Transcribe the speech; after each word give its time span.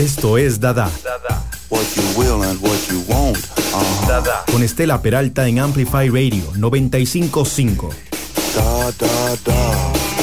Esto 0.00 0.38
es 0.38 0.58
Dada. 0.58 0.90
What 1.68 1.84
you 1.94 2.02
will 2.16 2.42
and 2.42 2.58
what 2.62 2.78
you 2.90 3.04
won't. 3.06 3.36
Uh-huh. 3.36 4.08
Dada. 4.08 4.44
Con 4.50 4.62
Estela 4.62 5.02
Peralta 5.02 5.46
en 5.46 5.58
Amplify 5.58 6.08
Radio 6.08 6.44
955. 6.56 7.90
Da 8.54 8.90
da 8.92 9.36
da. 9.44 9.52
Da 9.52 10.19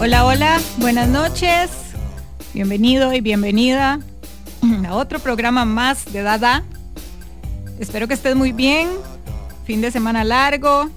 Hola, 0.00 0.24
hola, 0.24 0.60
buenas 0.78 1.08
noches. 1.08 1.70
Bienvenido 2.52 3.12
y 3.12 3.20
bienvenida 3.20 4.00
a 4.86 4.94
otro 4.94 5.20
programa 5.20 5.64
más 5.64 6.12
de 6.12 6.22
Dada. 6.22 6.64
Espero 7.78 8.08
que 8.08 8.14
estés 8.14 8.34
muy 8.34 8.50
bien. 8.50 8.88
Fin 9.64 9.80
de 9.80 9.92
semana 9.92 10.24
largo. 10.24 10.90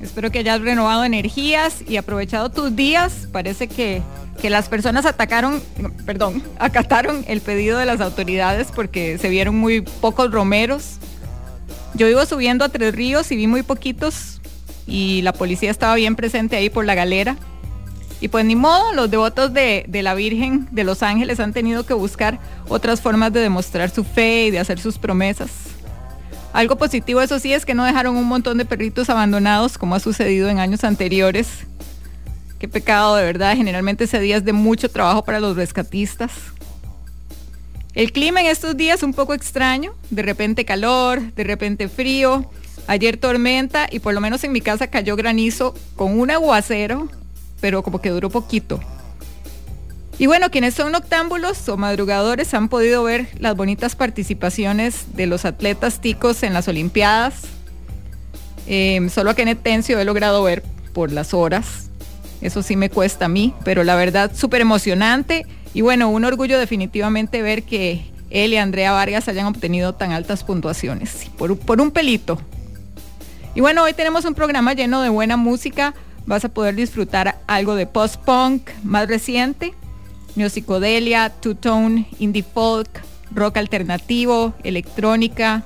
Espero 0.00 0.30
que 0.30 0.38
hayas 0.38 0.60
renovado 0.60 1.04
energías 1.04 1.82
y 1.86 1.96
aprovechado 1.96 2.50
tus 2.50 2.74
días. 2.76 3.28
Parece 3.32 3.66
que, 3.66 4.02
que 4.40 4.48
las 4.48 4.68
personas 4.68 5.06
atacaron, 5.06 5.60
perdón, 6.06 6.42
acataron 6.58 7.24
el 7.26 7.40
pedido 7.40 7.78
de 7.78 7.86
las 7.86 8.00
autoridades 8.00 8.68
porque 8.74 9.18
se 9.18 9.28
vieron 9.28 9.56
muy 9.56 9.80
pocos 9.80 10.30
romeros. 10.30 10.98
Yo 11.94 12.06
iba 12.08 12.24
subiendo 12.26 12.64
a 12.64 12.68
Tres 12.68 12.94
Ríos 12.94 13.32
y 13.32 13.36
vi 13.36 13.46
muy 13.46 13.62
poquitos 13.62 14.40
y 14.86 15.22
la 15.22 15.32
policía 15.32 15.70
estaba 15.70 15.94
bien 15.96 16.16
presente 16.16 16.56
ahí 16.56 16.70
por 16.70 16.84
la 16.84 16.94
galera. 16.94 17.36
Y 18.20 18.28
pues 18.28 18.44
ni 18.44 18.56
modo, 18.56 18.92
los 18.94 19.10
devotos 19.10 19.52
de, 19.52 19.84
de, 19.86 20.02
la 20.02 20.14
Virgen 20.14 20.68
de 20.72 20.82
los 20.82 21.04
Ángeles 21.04 21.38
han 21.38 21.52
tenido 21.52 21.86
que 21.86 21.94
buscar 21.94 22.40
otras 22.68 23.00
formas 23.00 23.32
de 23.32 23.40
demostrar 23.40 23.90
su 23.90 24.02
fe 24.02 24.46
y 24.46 24.50
de 24.50 24.58
hacer 24.58 24.80
sus 24.80 24.98
promesas. 24.98 25.50
Algo 26.58 26.74
positivo, 26.74 27.20
eso 27.20 27.38
sí, 27.38 27.52
es 27.52 27.64
que 27.64 27.72
no 27.72 27.84
dejaron 27.84 28.16
un 28.16 28.24
montón 28.24 28.58
de 28.58 28.64
perritos 28.64 29.08
abandonados 29.08 29.78
como 29.78 29.94
ha 29.94 30.00
sucedido 30.00 30.48
en 30.48 30.58
años 30.58 30.82
anteriores. 30.82 31.46
Qué 32.58 32.66
pecado, 32.66 33.14
de 33.14 33.22
verdad. 33.22 33.54
Generalmente 33.54 34.02
ese 34.02 34.18
día 34.18 34.38
es 34.38 34.44
de 34.44 34.52
mucho 34.52 34.90
trabajo 34.90 35.24
para 35.24 35.38
los 35.38 35.54
rescatistas. 35.56 36.32
El 37.94 38.10
clima 38.10 38.40
en 38.40 38.48
estos 38.48 38.76
días 38.76 39.04
un 39.04 39.14
poco 39.14 39.34
extraño. 39.34 39.94
De 40.10 40.22
repente 40.22 40.64
calor, 40.64 41.32
de 41.32 41.44
repente 41.44 41.88
frío. 41.88 42.50
Ayer 42.88 43.18
tormenta 43.18 43.86
y 43.88 44.00
por 44.00 44.12
lo 44.12 44.20
menos 44.20 44.42
en 44.42 44.50
mi 44.50 44.60
casa 44.60 44.88
cayó 44.88 45.14
granizo 45.14 45.76
con 45.94 46.18
un 46.18 46.28
aguacero, 46.32 47.08
pero 47.60 47.84
como 47.84 48.00
que 48.00 48.10
duró 48.10 48.30
poquito. 48.30 48.80
Y 50.20 50.26
bueno, 50.26 50.50
quienes 50.50 50.74
son 50.74 50.90
noctámbulos 50.90 51.68
o 51.68 51.76
madrugadores 51.76 52.52
han 52.52 52.68
podido 52.68 53.04
ver 53.04 53.28
las 53.38 53.54
bonitas 53.54 53.94
participaciones 53.94 55.14
de 55.14 55.28
los 55.28 55.44
atletas 55.44 56.00
ticos 56.00 56.42
en 56.42 56.52
las 56.54 56.66
Olimpiadas. 56.66 57.42
Eh, 58.66 59.08
solo 59.14 59.30
a 59.30 59.34
Kenneth 59.34 59.62
Tencio 59.62 60.00
he 60.00 60.04
logrado 60.04 60.42
ver 60.42 60.64
por 60.92 61.12
las 61.12 61.34
horas. 61.34 61.90
Eso 62.40 62.64
sí 62.64 62.74
me 62.74 62.90
cuesta 62.90 63.26
a 63.26 63.28
mí, 63.28 63.54
pero 63.64 63.84
la 63.84 63.94
verdad 63.94 64.32
súper 64.34 64.60
emocionante. 64.60 65.46
Y 65.72 65.82
bueno, 65.82 66.08
un 66.08 66.24
orgullo 66.24 66.58
definitivamente 66.58 67.40
ver 67.40 67.62
que 67.62 68.10
él 68.30 68.52
y 68.52 68.56
Andrea 68.56 68.90
Vargas 68.90 69.28
hayan 69.28 69.46
obtenido 69.46 69.94
tan 69.94 70.10
altas 70.10 70.42
puntuaciones. 70.42 71.30
Por 71.38 71.80
un 71.80 71.92
pelito. 71.92 72.40
Y 73.54 73.60
bueno, 73.60 73.84
hoy 73.84 73.92
tenemos 73.92 74.24
un 74.24 74.34
programa 74.34 74.72
lleno 74.72 75.00
de 75.00 75.10
buena 75.10 75.36
música. 75.36 75.94
Vas 76.26 76.44
a 76.44 76.48
poder 76.48 76.74
disfrutar 76.74 77.38
algo 77.46 77.76
de 77.76 77.86
post-punk 77.86 78.68
más 78.82 79.06
reciente 79.06 79.74
neopsicodelia, 80.36 81.30
two-tone, 81.30 82.06
indie 82.18 82.42
folk, 82.42 82.88
rock 83.32 83.56
alternativo, 83.56 84.54
electrónica, 84.62 85.64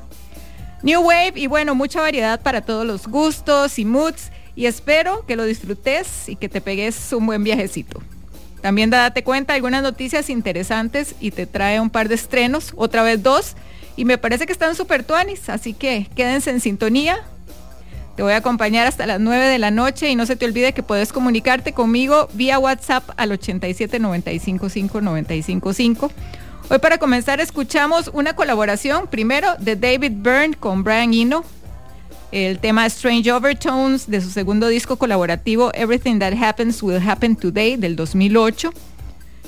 new 0.83 1.01
wave 1.01 1.33
y 1.37 1.47
bueno, 1.47 1.75
mucha 1.75 2.01
variedad 2.01 2.41
para 2.41 2.63
todos 2.63 2.87
los 2.87 3.07
gustos 3.07 3.79
y 3.79 3.85
moods. 3.85 4.31
Y 4.55 4.67
espero 4.67 5.25
que 5.27 5.37
lo 5.37 5.45
disfrutes 5.45 6.29
y 6.29 6.37
que 6.37 6.49
te 6.49 6.61
pegues 6.61 7.13
un 7.13 7.27
buen 7.27 7.43
viajecito. 7.43 8.03
También 8.61 8.91
date 8.91 9.25
cuenta 9.25 9.55
algunas 9.55 9.83
noticias 9.83 10.31
interesantes 10.31 11.15
y 11.21 11.33
te 11.33 11.47
trae 11.47 11.81
un 11.81 11.91
par 11.91 12.09
de 12.09 12.15
estrenos, 12.15 12.73
otra 12.77 13.03
vez 13.03 13.23
dos, 13.23 13.57
y 13.97 14.05
me 14.05 14.19
parece 14.19 14.47
que 14.47 14.53
están 14.53 14.77
súper 14.77 15.05
tuanis, 15.05 15.49
así 15.49 15.73
que 15.75 16.09
quédense 16.15 16.51
en 16.51 16.61
sintonía, 16.61 17.25
te 18.17 18.23
voy 18.23 18.33
a 18.33 18.37
acompañar 18.37 18.87
hasta 18.87 19.07
las 19.07 19.21
9 19.21 19.47
de 19.47 19.59
la 19.59 19.71
noche 19.71 20.11
y 20.11 20.17
no 20.17 20.27
se 20.27 20.37
te 20.37 20.45
olvide 20.45 20.75
que 20.75 20.83
puedes 20.83 21.13
comunicarte 21.13 21.73
conmigo 21.73 22.29
vía 22.35 22.59
WhatsApp 22.59 23.09
al 23.17 23.33
87 23.33 23.99
95 23.99 24.69
5 24.69 25.01
95 25.01 25.73
5. 25.73 26.13
Hoy 26.69 26.79
para 26.79 26.99
comenzar 26.99 27.41
escuchamos 27.41 28.11
una 28.13 28.37
colaboración 28.37 29.07
primero 29.07 29.55
de 29.59 29.77
David 29.77 30.13
Byrne 30.17 30.55
con 30.55 30.85
Brian 30.85 31.15
Eno, 31.15 31.45
el 32.33 32.59
tema 32.59 32.87
Strange 32.87 33.33
Overtones 33.33 34.09
de 34.11 34.21
su 34.21 34.31
segundo 34.31 34.69
disco 34.69 34.97
colaborativo 34.97 35.71
Everything 35.75 36.19
That 36.19 36.35
Happens 36.35 36.83
Will 36.83 37.01
Happen 37.07 37.37
Today 37.37 37.77
del 37.77 37.97
2008. 37.97 38.73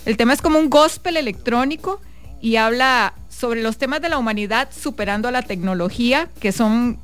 El 0.07 0.17
tema 0.17 0.33
es 0.33 0.43
como 0.43 0.59
un 0.59 0.71
gospel 0.71 1.17
electrónico 1.17 2.01
y 2.41 2.57
habla 2.57 3.15
sobre 3.29 3.63
los 3.63 3.79
temas 3.79 4.01
de 4.01 4.09
la 4.09 4.19
humanidad 4.19 4.69
superando 4.71 5.29
a 5.29 5.31
la 5.31 5.43
tecnología, 5.43 6.29
que 6.41 6.53
son 6.53 6.99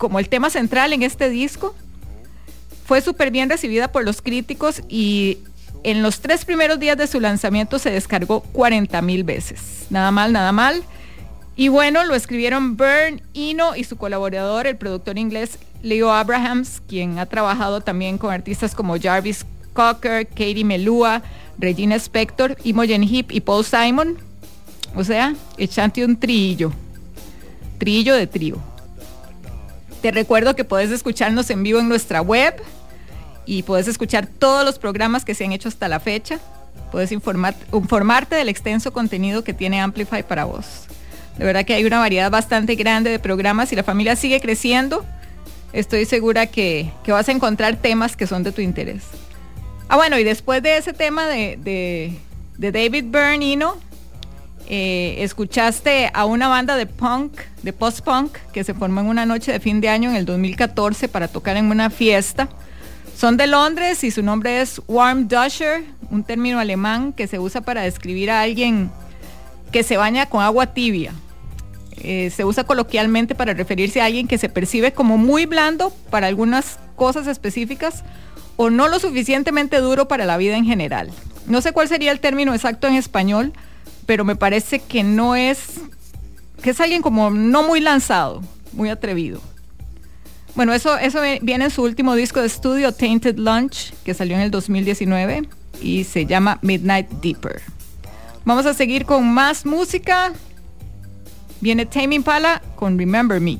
como 0.00 0.18
el 0.18 0.30
tema 0.30 0.48
central 0.48 0.94
en 0.94 1.02
este 1.02 1.28
disco. 1.28 1.74
Fue 2.86 3.02
súper 3.02 3.30
bien 3.30 3.50
recibida 3.50 3.92
por 3.92 4.02
los 4.02 4.22
críticos 4.22 4.82
y 4.88 5.38
en 5.84 6.02
los 6.02 6.20
tres 6.20 6.46
primeros 6.46 6.80
días 6.80 6.96
de 6.96 7.06
su 7.06 7.20
lanzamiento 7.20 7.78
se 7.78 7.90
descargó 7.90 8.40
40 8.40 9.02
mil 9.02 9.24
veces. 9.24 9.86
Nada 9.90 10.10
mal, 10.10 10.32
nada 10.32 10.52
mal. 10.52 10.82
Y 11.54 11.68
bueno, 11.68 12.02
lo 12.06 12.14
escribieron 12.14 12.78
Bern 12.78 13.20
Eno 13.34 13.76
y 13.76 13.84
su 13.84 13.96
colaborador, 13.98 14.66
el 14.66 14.78
productor 14.78 15.18
inglés 15.18 15.58
Leo 15.82 16.10
Abrahams, 16.10 16.80
quien 16.88 17.18
ha 17.18 17.26
trabajado 17.26 17.82
también 17.82 18.16
con 18.16 18.32
artistas 18.32 18.74
como 18.74 18.98
Jarvis 18.98 19.44
Cocker, 19.74 20.26
Katie 20.26 20.64
Melua, 20.64 21.22
Regina 21.58 21.96
Spector, 21.96 22.56
Imogen 22.64 23.06
Heap 23.06 23.32
y 23.32 23.40
Paul 23.42 23.66
Simon. 23.66 24.16
O 24.96 25.04
sea, 25.04 25.34
echante 25.58 26.02
un 26.02 26.18
trillo. 26.18 26.72
Trillo 27.78 28.14
de 28.14 28.26
trío. 28.26 28.69
Te 30.02 30.10
recuerdo 30.10 30.56
que 30.56 30.64
puedes 30.64 30.90
escucharnos 30.90 31.50
en 31.50 31.62
vivo 31.62 31.78
en 31.78 31.88
nuestra 31.88 32.22
web 32.22 32.54
y 33.44 33.62
puedes 33.64 33.86
escuchar 33.88 34.26
todos 34.26 34.64
los 34.64 34.78
programas 34.78 35.24
que 35.24 35.34
se 35.34 35.44
han 35.44 35.52
hecho 35.52 35.68
hasta 35.68 35.88
la 35.88 36.00
fecha. 36.00 36.38
Puedes 36.90 37.12
informarte 37.12 38.34
del 38.34 38.48
extenso 38.48 38.92
contenido 38.92 39.44
que 39.44 39.52
tiene 39.52 39.80
Amplify 39.80 40.22
para 40.26 40.44
vos. 40.44 40.86
De 41.36 41.44
verdad 41.44 41.64
que 41.64 41.74
hay 41.74 41.84
una 41.84 41.98
variedad 41.98 42.30
bastante 42.30 42.74
grande 42.74 43.10
de 43.10 43.18
programas 43.18 43.72
y 43.72 43.76
la 43.76 43.84
familia 43.84 44.16
sigue 44.16 44.40
creciendo. 44.40 45.04
Estoy 45.72 46.04
segura 46.04 46.46
que, 46.46 46.90
vas 47.06 47.28
a 47.28 47.32
encontrar 47.32 47.76
temas 47.76 48.16
que 48.16 48.26
son 48.26 48.42
de 48.42 48.52
tu 48.52 48.60
interés. 48.60 49.04
Ah, 49.88 49.96
bueno, 49.96 50.18
y 50.18 50.24
después 50.24 50.62
de 50.62 50.76
ese 50.76 50.92
tema 50.92 51.26
de, 51.26 52.18
David 52.58 53.04
Byrne, 53.08 53.66
eh, 54.72 55.24
escuchaste 55.24 56.12
a 56.14 56.26
una 56.26 56.46
banda 56.46 56.76
de 56.76 56.86
punk, 56.86 57.40
de 57.64 57.72
post-punk, 57.72 58.38
que 58.52 58.62
se 58.62 58.72
formó 58.72 59.00
en 59.00 59.08
una 59.08 59.26
noche 59.26 59.50
de 59.50 59.58
fin 59.58 59.80
de 59.80 59.88
año 59.88 60.10
en 60.10 60.14
el 60.14 60.24
2014 60.24 61.08
para 61.08 61.26
tocar 61.26 61.56
en 61.56 61.72
una 61.72 61.90
fiesta. 61.90 62.48
Son 63.16 63.36
de 63.36 63.48
Londres 63.48 64.04
y 64.04 64.12
su 64.12 64.22
nombre 64.22 64.60
es 64.60 64.80
Warm 64.86 65.26
Dusher, 65.26 65.82
un 66.08 66.22
término 66.22 66.60
alemán 66.60 67.12
que 67.12 67.26
se 67.26 67.40
usa 67.40 67.62
para 67.62 67.82
describir 67.82 68.30
a 68.30 68.42
alguien 68.42 68.92
que 69.72 69.82
se 69.82 69.96
baña 69.96 70.26
con 70.26 70.40
agua 70.40 70.66
tibia. 70.66 71.14
Eh, 71.96 72.30
se 72.30 72.44
usa 72.44 72.62
coloquialmente 72.62 73.34
para 73.34 73.54
referirse 73.54 74.00
a 74.00 74.04
alguien 74.04 74.28
que 74.28 74.38
se 74.38 74.48
percibe 74.48 74.92
como 74.92 75.18
muy 75.18 75.46
blando 75.46 75.90
para 76.10 76.28
algunas 76.28 76.78
cosas 76.94 77.26
específicas 77.26 78.04
o 78.54 78.70
no 78.70 78.86
lo 78.86 79.00
suficientemente 79.00 79.78
duro 79.78 80.06
para 80.06 80.26
la 80.26 80.36
vida 80.36 80.56
en 80.56 80.64
general. 80.64 81.10
No 81.48 81.60
sé 81.60 81.72
cuál 81.72 81.88
sería 81.88 82.12
el 82.12 82.20
término 82.20 82.54
exacto 82.54 82.86
en 82.86 82.94
español, 82.94 83.52
pero 84.10 84.24
me 84.24 84.34
parece 84.34 84.80
que 84.80 85.04
no 85.04 85.36
es, 85.36 85.82
que 86.64 86.70
es 86.70 86.80
alguien 86.80 87.00
como 87.00 87.30
no 87.30 87.62
muy 87.62 87.78
lanzado, 87.78 88.42
muy 88.72 88.88
atrevido. 88.88 89.40
Bueno, 90.56 90.74
eso, 90.74 90.98
eso 90.98 91.20
viene 91.42 91.66
en 91.66 91.70
su 91.70 91.84
último 91.84 92.16
disco 92.16 92.40
de 92.40 92.48
estudio, 92.48 92.90
Tainted 92.90 93.38
Lunch, 93.38 93.94
que 94.02 94.12
salió 94.12 94.34
en 94.34 94.42
el 94.42 94.50
2019 94.50 95.48
y 95.80 96.02
se 96.02 96.26
llama 96.26 96.58
Midnight 96.60 97.08
Deeper. 97.22 97.62
Vamos 98.44 98.66
a 98.66 98.74
seguir 98.74 99.04
con 99.04 99.32
más 99.32 99.64
música. 99.64 100.32
Viene 101.60 101.86
Taming 101.86 102.24
Pala 102.24 102.60
con 102.74 102.98
Remember 102.98 103.40
Me. 103.40 103.58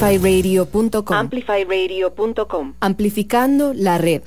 Amplifyradio.com. 0.00 1.16
Amplifyradio.com. 1.16 2.74
Amplificando 2.78 3.74
la 3.74 3.98
red. 3.98 4.22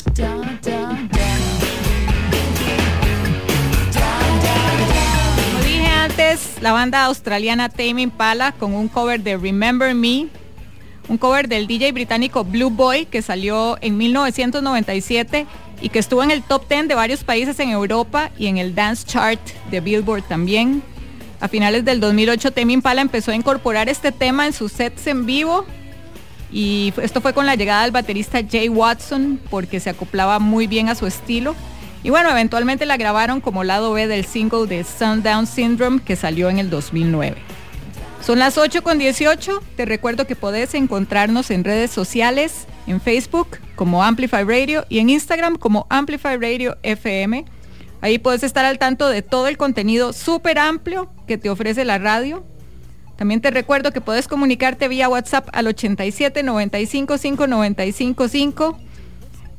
Como 5.46 5.64
dije 5.64 5.88
antes, 5.88 6.62
la 6.62 6.74
banda 6.74 7.06
australiana 7.06 7.70
Tame 7.70 8.02
Impala 8.02 8.52
con 8.52 8.74
un 8.74 8.90
cover 8.90 9.22
de 9.22 9.38
Remember 9.38 9.96
Me, 9.96 10.28
un 11.08 11.18
cover 11.18 11.48
del 11.48 11.68
DJ 11.68 11.94
británico 11.94 12.44
Blue 12.44 12.70
Boy 12.70 13.06
que 13.06 13.22
salió 13.22 13.78
en 13.80 13.96
1997 13.96 15.46
y 15.82 15.88
que 15.88 16.00
estuvo 16.00 16.22
en 16.22 16.32
el 16.32 16.44
top 16.44 16.68
10 16.68 16.90
de 16.90 16.96
varios 16.96 17.24
países 17.24 17.58
en 17.62 17.70
Europa 17.70 18.30
y 18.38 18.48
en 18.48 18.58
el 18.58 18.76
dance 18.76 19.08
chart 19.08 19.40
de 19.72 19.80
Billboard 19.80 20.24
también. 20.24 20.84
A 21.42 21.48
finales 21.48 21.84
del 21.84 22.00
2008 22.00 22.52
Tame 22.52 22.74
Impala 22.74 23.02
empezó 23.02 23.32
a 23.32 23.36
incorporar 23.36 23.90
este 23.90 24.12
tema 24.12 24.46
en 24.46 24.54
sus 24.54 24.72
sets 24.72 25.08
en 25.08 25.26
vivo 25.26 25.66
y 26.52 26.94
esto 27.02 27.20
fue 27.20 27.34
con 27.34 27.48
la 27.48 27.56
llegada 27.56 27.82
del 27.82 27.92
baterista 27.92 28.42
Jay 28.48 28.70
Watson 28.70 29.40
porque 29.50 29.80
se 29.80 29.90
acoplaba 29.90 30.38
muy 30.38 30.68
bien 30.68 30.88
a 30.88 30.96
su 30.96 31.08
estilo. 31.08 31.56
Y 32.04 32.12
bueno, 32.12 32.30
eventualmente 32.30 32.86
la 32.86 32.98
grabaron 32.98 33.42
como 33.42 33.64
lado 33.64 33.92
B 33.94 34.08
del 34.08 34.26
single 34.26 34.68
de 34.68 34.84
Sundown 34.84 35.48
Syndrome 35.48 36.02
que 36.04 36.16
salió 36.16 36.50
en 36.50 36.60
el 36.60 36.70
2009. 36.70 37.38
Son 38.22 38.38
las 38.38 38.60
8 38.60 38.84
con 38.84 39.00
18. 39.00 39.64
Te 39.76 39.86
recuerdo 39.86 40.28
que 40.28 40.36
podés 40.36 40.76
encontrarnos 40.76 41.50
en 41.50 41.64
redes 41.64 41.90
sociales, 41.90 42.68
en 42.86 43.02
Facebook 43.02 43.58
como 43.76 44.04
Amplify 44.04 44.44
Radio 44.44 44.86
y 44.90 45.00
en 45.00 45.10
Instagram 45.10 45.56
como 45.56 45.88
Amplify 45.90 46.38
Radio 46.38 46.78
FM. 46.84 47.46
Ahí 48.02 48.20
puedes 48.20 48.44
estar 48.44 48.66
al 48.66 48.78
tanto 48.78 49.08
de 49.08 49.22
todo 49.22 49.48
el 49.48 49.58
contenido 49.58 50.12
súper 50.12 50.60
amplio 50.60 51.12
que 51.32 51.38
te 51.38 51.50
ofrece 51.50 51.86
la 51.86 51.98
radio. 51.98 52.44
También 53.16 53.40
te 53.40 53.52
recuerdo 53.52 53.94
que 53.94 54.02
puedes 54.02 54.28
comunicarte 54.28 54.90
vía 54.90 55.08
WhatsApp 55.08 55.48
al 55.54 55.68
87 55.68 56.44
95 56.44 57.18
5 57.18 57.48
95 57.48 58.28
5. 58.28 58.80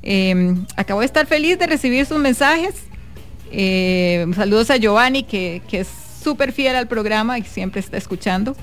Eh, 0.03 0.55
acabo 0.77 1.01
de 1.01 1.07
estar 1.07 1.27
feliz 1.27 1.59
de 1.59 1.67
recibir 1.67 2.05
sus 2.05 2.19
mensajes. 2.19 2.75
Eh, 3.51 4.27
saludos 4.37 4.71
a 4.71 4.77
Giovanni, 4.77 5.23
que, 5.23 5.63
que 5.67 5.81
es 5.81 5.89
súper 6.23 6.53
fiel 6.53 6.77
al 6.77 6.89
programa 6.89 7.39
y 7.39 7.43
siempre 7.45 7.81
está 7.81 7.97
escuchando. 7.97 8.55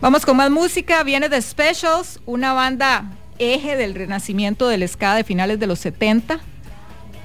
Vamos 0.00 0.24
con 0.24 0.38
más 0.38 0.50
música. 0.50 1.02
Viene 1.02 1.28
The 1.28 1.42
Specials, 1.42 2.20
una 2.24 2.54
banda 2.54 3.04
eje 3.38 3.76
del 3.76 3.94
renacimiento 3.94 4.66
del 4.66 4.88
ska 4.88 5.14
de 5.14 5.24
finales 5.24 5.60
de 5.60 5.66
los 5.66 5.78
70. 5.80 6.40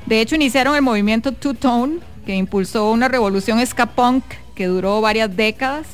De 0.07 0.19
hecho, 0.19 0.35
iniciaron 0.35 0.75
el 0.75 0.81
movimiento 0.81 1.31
Two 1.31 1.53
Tone, 1.53 1.99
que 2.25 2.35
impulsó 2.35 2.91
una 2.91 3.07
revolución 3.07 3.65
ska 3.65 3.85
punk 3.85 4.25
duró 4.67 5.01
varias 5.01 5.35
décadas. 5.35 5.87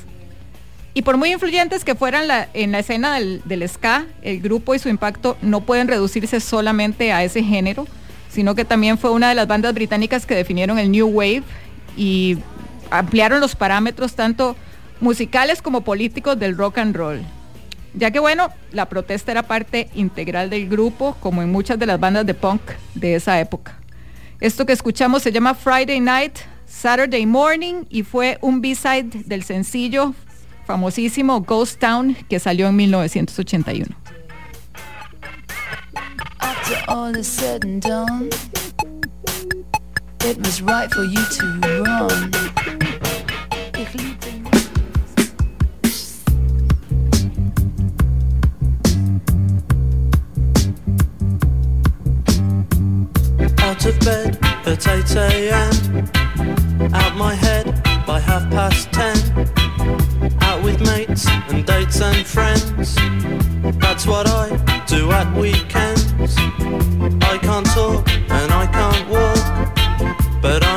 Y 0.93 1.01
por 1.01 1.17
muy 1.17 1.31
influyentes 1.31 1.83
que 1.83 1.95
fueran 1.95 2.47
en 2.53 2.71
la 2.71 2.79
escena 2.79 3.19
del 3.19 3.69
ska, 3.69 4.05
el 4.21 4.39
grupo 4.39 4.75
y 4.75 4.79
su 4.79 4.87
impacto 4.87 5.37
no 5.41 5.61
pueden 5.61 5.87
reducirse 5.87 6.39
solamente 6.39 7.11
a 7.11 7.23
ese 7.23 7.43
género, 7.43 7.85
sino 8.29 8.55
que 8.55 8.63
también 8.63 8.97
fue 8.97 9.11
una 9.11 9.29
de 9.29 9.35
las 9.35 9.47
bandas 9.47 9.73
británicas 9.73 10.25
que 10.25 10.35
definieron 10.35 10.79
el 10.79 10.91
New 10.91 11.07
Wave 11.07 11.43
y 11.97 12.37
ampliaron 12.91 13.41
los 13.41 13.55
parámetros 13.55 14.15
tanto 14.15 14.55
musicales 15.01 15.61
como 15.61 15.81
políticos 15.81 16.39
del 16.39 16.57
rock 16.57 16.77
and 16.77 16.95
roll. 16.95 17.21
Ya 17.93 18.11
que 18.11 18.19
bueno, 18.19 18.49
la 18.71 18.87
protesta 18.87 19.31
era 19.31 19.43
parte 19.43 19.89
integral 19.95 20.49
del 20.49 20.67
grupo, 20.67 21.15
como 21.19 21.41
en 21.41 21.51
muchas 21.51 21.79
de 21.79 21.85
las 21.85 21.99
bandas 21.99 22.25
de 22.25 22.33
punk 22.33 22.61
de 22.93 23.15
esa 23.15 23.39
época. 23.39 23.79
Esto 24.41 24.65
que 24.65 24.73
escuchamos 24.73 25.23
se 25.23 25.31
llama 25.31 25.53
Friday 25.53 25.99
Night, 26.01 26.39
Saturday 26.75 27.25
Morning 27.25 27.85
y 27.89 28.03
fue 28.03 28.37
un 28.41 28.59
B-side 28.59 29.23
del 29.25 29.43
sencillo 29.43 30.13
famosísimo 30.65 31.39
Ghost 31.41 31.79
Town 31.79 32.15
que 32.29 32.37
salió 32.37 32.67
en 32.67 32.75
1981. 32.75 33.95
After 36.41 36.77
all 36.89 37.15
is 37.15 37.27
said 37.27 37.63
and 37.63 37.81
done, 37.81 38.29
it 40.25 40.37
was 40.39 40.61
right 40.61 40.93
for 40.93 41.05
you 41.05 41.23
to 41.37 41.45
run. 41.85 42.31
If 43.75 43.95
leaping 43.95 44.45
Out 53.59 53.85
of 53.85 53.99
bed 54.01 54.37
at 54.65 54.87
8 54.87 55.15
a.m. 55.15 56.14
Out 56.93 57.15
my 57.15 57.33
head 57.33 57.65
by 58.05 58.19
half 58.19 58.49
past 58.49 58.91
10. 58.91 59.17
Out 60.41 60.63
with 60.63 60.79
mates 60.81 61.27
and 61.49 61.65
dates 61.65 62.01
and 62.01 62.25
friends. 62.25 62.95
That's 63.79 64.05
what 64.05 64.27
I 64.27 64.49
do 64.87 65.11
at 65.11 65.27
weekends. 65.35 66.35
I 67.31 67.37
can't 67.41 67.65
talk 67.67 68.09
and 68.09 68.51
I 68.51 68.65
can't 68.77 69.09
walk. 69.09 70.41
But 70.41 70.63
I 70.63 70.74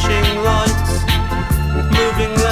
crushing 0.00 0.42
lights, 0.42 1.04
moving. 1.92 2.49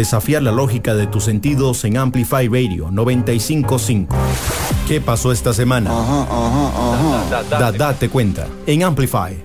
Desafiar 0.00 0.42
la 0.42 0.50
lógica 0.50 0.94
de 0.94 1.06
tus 1.06 1.24
sentidos 1.24 1.84
en 1.84 1.98
Amplify 1.98 2.48
Radio 2.48 2.90
955. 2.90 4.16
¿Qué 4.88 4.98
pasó 4.98 5.30
esta 5.30 5.52
semana? 5.52 5.90
Date 7.50 8.08
cuenta 8.08 8.46
en 8.66 8.82
Amplify. 8.82 9.44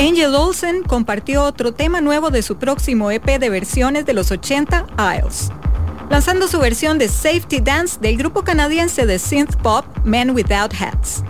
Angel 0.00 0.34
Olsen 0.34 0.82
compartió 0.82 1.44
otro 1.44 1.72
tema 1.72 2.00
nuevo 2.00 2.30
de 2.30 2.42
su 2.42 2.56
próximo 2.56 3.12
EP 3.12 3.38
de 3.38 3.50
versiones 3.50 4.04
de 4.04 4.14
los 4.14 4.32
80 4.32 4.84
Isles, 5.16 5.52
lanzando 6.10 6.48
su 6.48 6.58
versión 6.58 6.98
de 6.98 7.06
Safety 7.06 7.60
Dance 7.60 8.00
del 8.00 8.16
grupo 8.16 8.42
canadiense 8.42 9.06
de 9.06 9.20
synth 9.20 9.54
pop 9.62 9.84
Men 10.02 10.30
Without 10.30 10.74
Hats. 10.74 11.22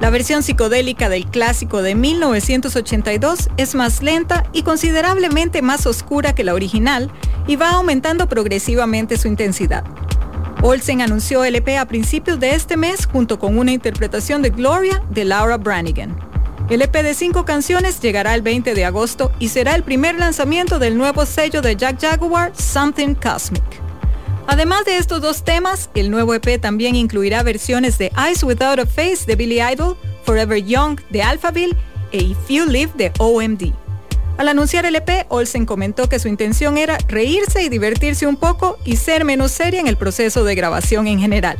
La 0.00 0.10
versión 0.10 0.42
psicodélica 0.42 1.08
del 1.08 1.26
clásico 1.26 1.82
de 1.82 1.94
1982 1.94 3.48
es 3.56 3.74
más 3.74 4.02
lenta 4.02 4.44
y 4.52 4.62
considerablemente 4.62 5.62
más 5.62 5.86
oscura 5.86 6.34
que 6.34 6.44
la 6.44 6.54
original 6.54 7.10
y 7.46 7.56
va 7.56 7.70
aumentando 7.70 8.28
progresivamente 8.28 9.16
su 9.16 9.28
intensidad. 9.28 9.84
Olsen 10.62 11.02
anunció 11.02 11.44
el 11.44 11.56
EP 11.56 11.76
a 11.78 11.86
principios 11.86 12.40
de 12.40 12.54
este 12.54 12.76
mes 12.76 13.06
junto 13.06 13.38
con 13.38 13.58
una 13.58 13.72
interpretación 13.72 14.42
de 14.42 14.50
Gloria 14.50 15.02
de 15.10 15.24
Laura 15.24 15.58
Branigan. 15.58 16.16
El 16.70 16.80
EP 16.80 16.92
de 17.02 17.12
cinco 17.12 17.44
canciones 17.44 18.00
llegará 18.00 18.34
el 18.34 18.40
20 18.40 18.74
de 18.74 18.84
agosto 18.86 19.30
y 19.38 19.48
será 19.48 19.74
el 19.74 19.82
primer 19.82 20.14
lanzamiento 20.14 20.78
del 20.78 20.96
nuevo 20.96 21.26
sello 21.26 21.60
de 21.60 21.76
Jack 21.76 22.00
Jaguar, 22.00 22.52
Something 22.56 23.14
Cosmic. 23.14 23.83
Además 24.46 24.84
de 24.84 24.98
estos 24.98 25.20
dos 25.20 25.42
temas, 25.42 25.90
el 25.94 26.10
nuevo 26.10 26.34
EP 26.34 26.60
también 26.60 26.96
incluirá 26.96 27.42
versiones 27.42 27.98
de 27.98 28.12
Eyes 28.16 28.42
Without 28.44 28.78
a 28.78 28.86
Face 28.86 29.24
de 29.26 29.36
Billy 29.36 29.60
Idol, 29.60 29.96
Forever 30.24 30.62
Young 30.62 31.00
de 31.10 31.22
Alphaville 31.22 31.76
e 32.12 32.18
If 32.18 32.48
You 32.48 32.66
Live 32.66 32.92
de 32.94 33.10
OMD. 33.18 33.72
Al 34.36 34.48
anunciar 34.48 34.84
el 34.84 34.96
EP, 34.96 35.26
Olsen 35.28 35.64
comentó 35.64 36.08
que 36.08 36.18
su 36.18 36.28
intención 36.28 36.76
era 36.76 36.98
reírse 37.08 37.62
y 37.62 37.68
divertirse 37.68 38.26
un 38.26 38.36
poco 38.36 38.78
y 38.84 38.96
ser 38.96 39.24
menos 39.24 39.52
seria 39.52 39.80
en 39.80 39.86
el 39.86 39.96
proceso 39.96 40.44
de 40.44 40.54
grabación 40.54 41.06
en 41.06 41.20
general. 41.20 41.56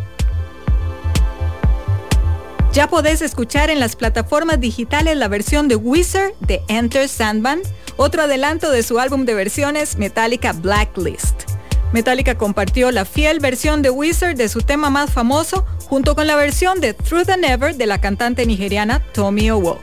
Ya 2.73 2.89
podés 2.89 3.23
escuchar 3.23 3.71
en 3.71 3.79
las 3.79 3.95
plataformas 3.95 4.61
digitales 4.61 5.17
la 5.17 5.29
versión 5.29 5.69
de 5.69 5.77
Wizard 5.77 6.33
de 6.41 6.61
Enter 6.67 7.09
Sandman, 7.09 7.63
otro 7.97 8.23
adelanto 8.23 8.71
de 8.73 8.83
su 8.83 8.99
álbum 8.99 9.25
de 9.25 9.35
versiones 9.35 9.97
Metallica 9.97 10.53
Blacklist. 10.53 11.54
Metallica 11.93 12.37
compartió 12.37 12.91
la 12.91 13.05
fiel 13.05 13.41
versión 13.41 13.83
de 13.83 13.91
Wizard 13.91 14.37
de 14.37 14.49
su 14.49 14.63
tema 14.63 14.91
más 14.91 15.11
famoso 15.11 15.65
junto 15.89 16.15
con 16.15 16.27
la 16.27 16.37
versión 16.37 16.81
de 16.81 16.95
Through 16.95 17.27
the 17.27 17.37
Never 17.37 17.77
de 17.77 17.87
la 17.87 18.01
cantante 18.01 18.47
nigeriana 18.47 19.01
Tommy 19.13 19.51
Owo. 19.51 19.79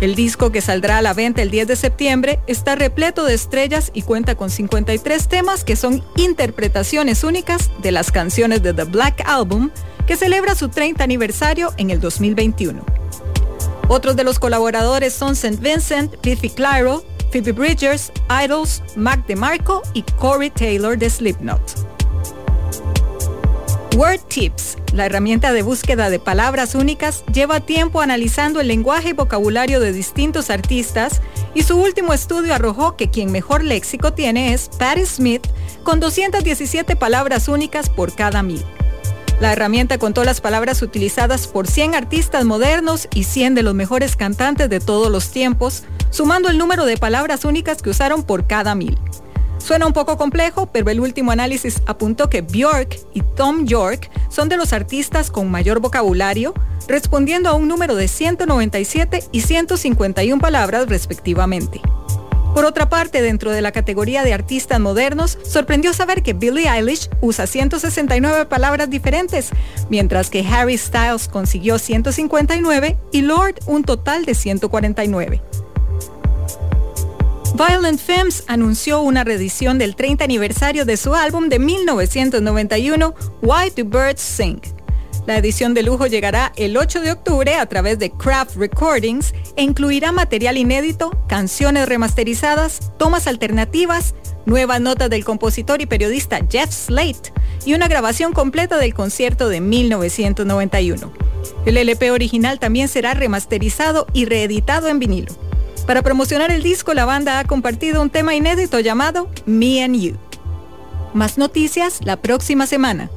El 0.00 0.14
disco 0.14 0.50
que 0.50 0.62
saldrá 0.62 0.98
a 0.98 1.02
la 1.02 1.12
venta 1.12 1.42
el 1.42 1.50
10 1.50 1.68
de 1.68 1.76
septiembre 1.76 2.40
está 2.46 2.74
repleto 2.74 3.24
de 3.24 3.34
estrellas 3.34 3.90
y 3.92 4.02
cuenta 4.02 4.34
con 4.34 4.48
53 4.48 5.28
temas 5.28 5.62
que 5.62 5.76
son 5.76 6.02
interpretaciones 6.16 7.22
únicas 7.22 7.70
de 7.82 7.92
las 7.92 8.10
canciones 8.10 8.62
de 8.62 8.72
The 8.72 8.84
Black 8.84 9.22
Album, 9.26 9.70
que 10.06 10.16
celebra 10.16 10.54
su 10.54 10.70
30 10.70 11.04
aniversario 11.04 11.74
en 11.76 11.90
el 11.90 12.00
2021. 12.00 12.82
Otros 13.88 14.16
de 14.16 14.24
los 14.24 14.38
colaboradores 14.38 15.12
son 15.12 15.32
St. 15.32 15.58
Vincent, 15.60 16.14
Biffy 16.22 16.48
Clyro, 16.48 17.04
Phoebe 17.30 17.52
Bridgers, 17.52 18.12
Idols, 18.44 18.82
Mac 18.96 19.26
DeMarco 19.26 19.82
y 19.94 20.02
Corey 20.02 20.50
Taylor 20.50 20.98
de 20.98 21.08
Slipknot. 21.08 21.60
Word 23.96 24.20
Tips, 24.28 24.78
la 24.92 25.06
herramienta 25.06 25.52
de 25.52 25.62
búsqueda 25.62 26.10
de 26.10 26.18
palabras 26.18 26.74
únicas, 26.74 27.24
lleva 27.32 27.60
tiempo 27.60 28.00
analizando 28.00 28.60
el 28.60 28.68
lenguaje 28.68 29.10
y 29.10 29.12
vocabulario 29.12 29.80
de 29.80 29.92
distintos 29.92 30.48
artistas 30.50 31.20
y 31.54 31.64
su 31.64 31.76
último 31.76 32.12
estudio 32.12 32.54
arrojó 32.54 32.96
que 32.96 33.10
quien 33.10 33.32
mejor 33.32 33.64
léxico 33.64 34.12
tiene 34.12 34.52
es 34.52 34.68
Patti 34.78 35.06
Smith 35.06 35.46
con 35.82 36.00
217 36.00 36.96
palabras 36.96 37.48
únicas 37.48 37.90
por 37.90 38.14
cada 38.14 38.42
mil. 38.42 38.64
La 39.40 39.54
herramienta 39.54 39.96
contó 39.96 40.22
las 40.22 40.42
palabras 40.42 40.82
utilizadas 40.82 41.46
por 41.46 41.66
100 41.66 41.94
artistas 41.94 42.44
modernos 42.44 43.08
y 43.14 43.24
100 43.24 43.54
de 43.54 43.62
los 43.62 43.74
mejores 43.74 44.14
cantantes 44.14 44.68
de 44.68 44.80
todos 44.80 45.10
los 45.10 45.30
tiempos, 45.30 45.84
sumando 46.10 46.50
el 46.50 46.58
número 46.58 46.84
de 46.84 46.98
palabras 46.98 47.46
únicas 47.46 47.80
que 47.80 47.88
usaron 47.88 48.22
por 48.22 48.46
cada 48.46 48.74
mil. 48.74 48.98
Suena 49.56 49.86
un 49.86 49.94
poco 49.94 50.18
complejo, 50.18 50.66
pero 50.66 50.90
el 50.90 51.00
último 51.00 51.32
análisis 51.32 51.82
apuntó 51.86 52.28
que 52.28 52.42
Björk 52.42 52.98
y 53.14 53.22
Tom 53.34 53.64
York 53.64 54.10
son 54.28 54.50
de 54.50 54.58
los 54.58 54.74
artistas 54.74 55.30
con 55.30 55.50
mayor 55.50 55.80
vocabulario, 55.80 56.52
respondiendo 56.86 57.48
a 57.48 57.54
un 57.54 57.66
número 57.66 57.94
de 57.94 58.08
197 58.08 59.24
y 59.32 59.40
151 59.40 60.38
palabras 60.38 60.86
respectivamente. 60.86 61.80
Por 62.54 62.64
otra 62.64 62.88
parte, 62.88 63.22
dentro 63.22 63.52
de 63.52 63.62
la 63.62 63.70
categoría 63.70 64.24
de 64.24 64.34
artistas 64.34 64.80
modernos, 64.80 65.38
sorprendió 65.44 65.94
saber 65.94 66.22
que 66.22 66.32
Billie 66.32 66.68
Eilish 66.68 67.08
usa 67.20 67.46
169 67.46 68.46
palabras 68.46 68.90
diferentes, 68.90 69.50
mientras 69.88 70.30
que 70.30 70.44
Harry 70.46 70.76
Styles 70.76 71.28
consiguió 71.28 71.78
159 71.78 72.96
y 73.12 73.22
Lord 73.22 73.60
un 73.66 73.84
total 73.84 74.24
de 74.24 74.34
149. 74.34 75.40
Violent 77.54 78.00
Femmes 78.00 78.44
anunció 78.46 79.00
una 79.00 79.22
reedición 79.22 79.78
del 79.78 79.94
30 79.94 80.24
aniversario 80.24 80.84
de 80.84 80.96
su 80.96 81.14
álbum 81.14 81.48
de 81.48 81.58
1991, 81.58 83.14
Why 83.42 83.70
Do 83.76 83.84
Birds 83.84 84.22
Sing. 84.22 84.60
La 85.26 85.36
edición 85.36 85.74
de 85.74 85.82
lujo 85.82 86.06
llegará 86.06 86.52
el 86.56 86.76
8 86.76 87.02
de 87.02 87.12
octubre 87.12 87.54
a 87.54 87.66
través 87.66 87.98
de 87.98 88.10
Craft 88.10 88.56
Recordings 88.56 89.34
e 89.56 89.62
incluirá 89.62 90.12
material 90.12 90.56
inédito, 90.56 91.10
canciones 91.28 91.88
remasterizadas, 91.88 92.90
tomas 92.98 93.26
alternativas, 93.26 94.14
nuevas 94.46 94.80
notas 94.80 95.10
del 95.10 95.24
compositor 95.24 95.82
y 95.82 95.86
periodista 95.86 96.40
Jeff 96.50 96.70
Slate 96.70 97.32
y 97.64 97.74
una 97.74 97.88
grabación 97.88 98.32
completa 98.32 98.78
del 98.78 98.94
concierto 98.94 99.48
de 99.48 99.60
1991. 99.60 101.12
El 101.66 101.76
LP 101.76 102.10
original 102.10 102.58
también 102.58 102.88
será 102.88 103.14
remasterizado 103.14 104.06
y 104.12 104.24
reeditado 104.24 104.88
en 104.88 104.98
vinilo. 104.98 105.32
Para 105.86 106.02
promocionar 106.02 106.50
el 106.50 106.62
disco, 106.62 106.94
la 106.94 107.04
banda 107.04 107.38
ha 107.38 107.44
compartido 107.44 108.00
un 108.00 108.10
tema 108.10 108.34
inédito 108.34 108.80
llamado 108.80 109.30
Me 109.44 109.82
and 109.84 109.96
You. 109.96 110.16
Más 111.12 111.36
noticias 111.36 112.00
la 112.04 112.16
próxima 112.16 112.66
semana. 112.66 113.10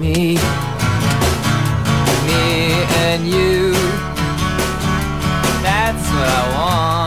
Me, 0.00 0.36
me 2.24 2.72
and 3.04 3.26
you. 3.26 3.72
That's 5.62 6.08
what 6.10 6.26
I 6.26 6.54
want. 6.54 6.99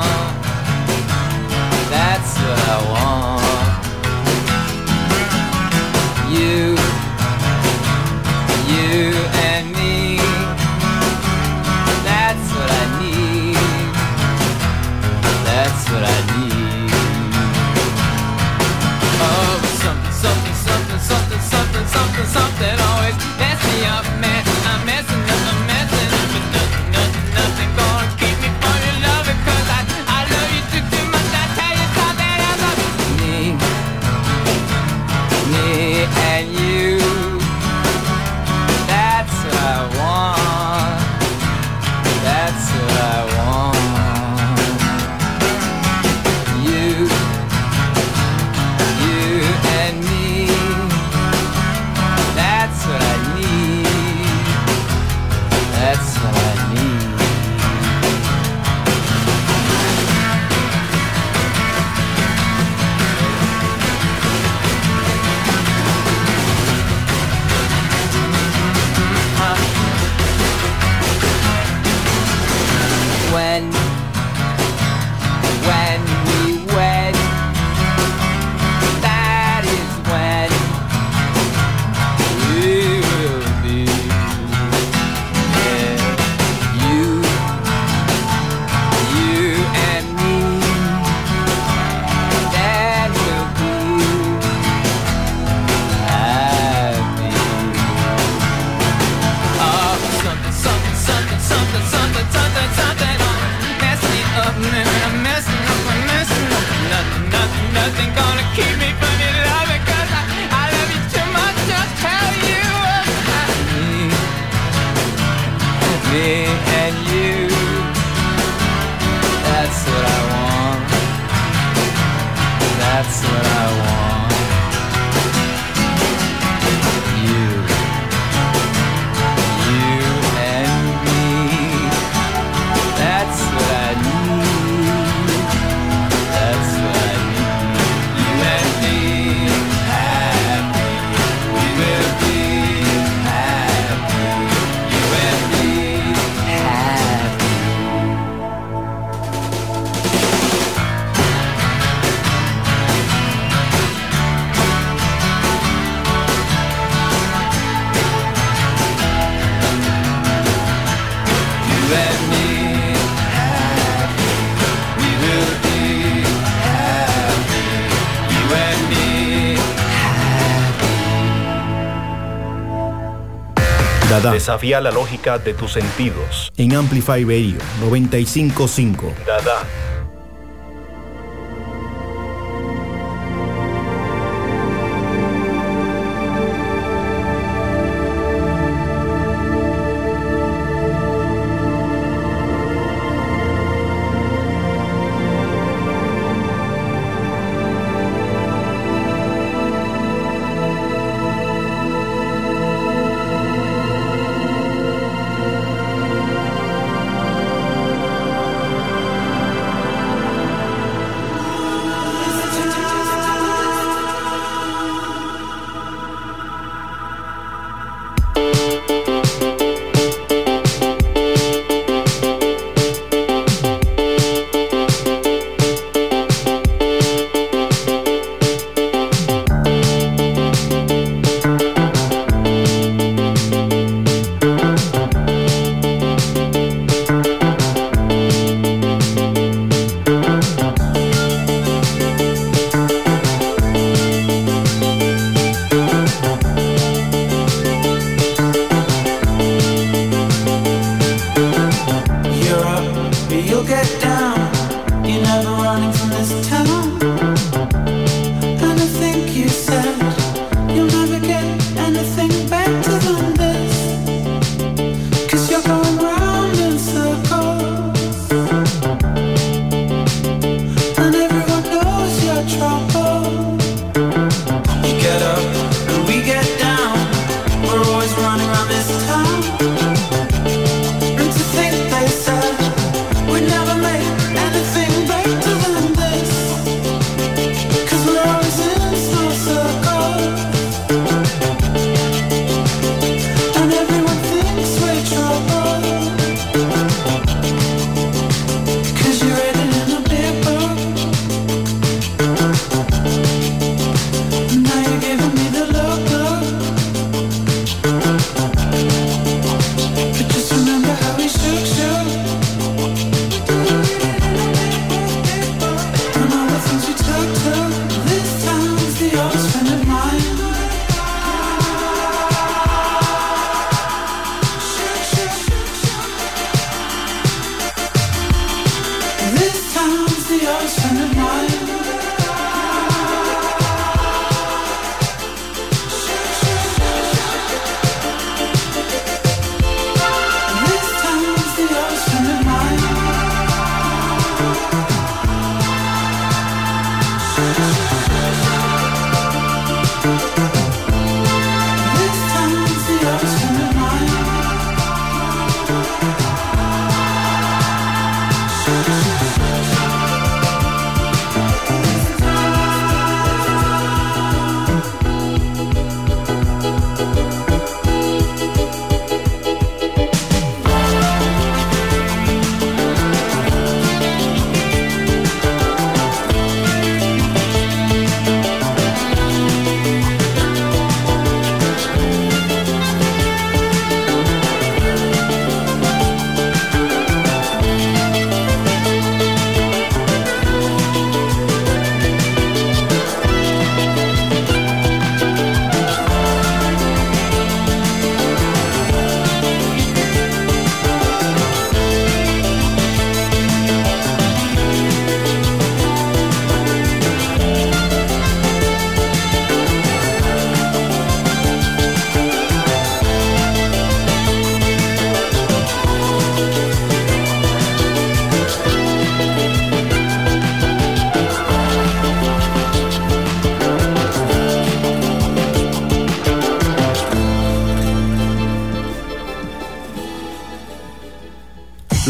Desafía 174.31 174.79
la 174.81 174.91
lógica 174.91 175.37
de 175.37 175.53
tus 175.53 175.73
sentidos. 175.73 176.51
En 176.57 176.75
Amplify 176.75 177.23
Radio 177.23 177.57
955. 177.81 179.13
Dada. 179.25 179.63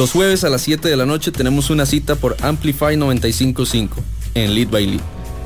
Los 0.04 0.12
jueves 0.12 0.44
a 0.44 0.50
las 0.50 0.64
7 0.64 0.90
de 0.90 0.98
la 0.98 1.06
noche 1.06 1.32
tenemos 1.32 1.70
una 1.70 1.86
cita 1.86 2.16
por 2.16 2.36
Amplify 2.42 2.98
955 2.98 4.02
en 4.36 4.54
Lead 4.54 4.68
by 4.68 4.86
Lead. 4.86 5.02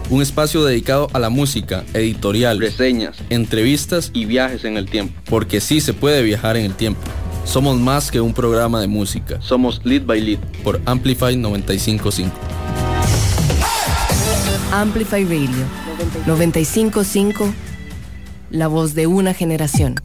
Un 0.10 0.24
espacio 0.24 0.66
dedicado 0.66 1.10
a 1.14 1.20
la 1.20 1.30
música, 1.30 1.86
editorial, 1.94 2.58
reseñas, 2.58 3.18
entrevistas 3.30 4.10
y 4.16 4.26
viajes 4.26 4.64
en 4.64 4.78
el 4.78 4.90
tiempo. 4.90 5.14
Porque 5.30 5.62
sí 5.62 5.80
se 5.80 5.94
puede 5.94 6.24
viajar 6.24 6.58
en 6.58 6.66
el 6.66 6.74
tiempo. 6.74 7.00
Somos 7.46 7.78
más 7.78 8.10
que 8.10 8.20
un 8.20 8.34
programa 8.34 8.82
de 8.82 8.88
música. 8.88 9.40
Somos 9.44 9.80
Lead 9.84 10.08
by 10.08 10.22
Lead 10.22 10.40
por 10.64 10.82
Amplify 10.86 11.38
955. 11.38 12.36
Amplify 14.72 15.24
Radio 15.24 15.66
955, 16.26 17.54
la 18.50 18.68
voz 18.68 18.96
de 18.96 19.06
una 19.06 19.36
generación. 19.36 20.02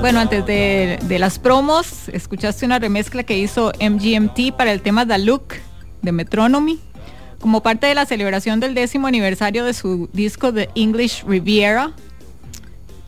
Bueno, 0.00 0.20
antes 0.20 0.46
de, 0.46 1.18
las 1.18 1.38
promos, 1.38 2.08
escuchaste 2.08 2.64
una 2.64 2.78
remezcla 2.78 3.22
que 3.22 3.36
hizo 3.36 3.72
MGMT 3.80 4.56
para 4.56 4.72
el 4.72 4.80
tema 4.80 5.04
Look 5.04 5.54
de 6.02 6.12
Metronomy, 6.12 6.80
como 7.40 7.62
parte 7.62 7.86
de 7.86 7.94
la 7.94 8.06
celebración 8.06 8.60
del 8.60 8.74
décimo 8.74 9.06
aniversario 9.06 9.64
de 9.64 9.74
su 9.74 10.08
disco 10.12 10.52
The 10.52 10.70
English 10.74 11.24
Riviera, 11.26 11.92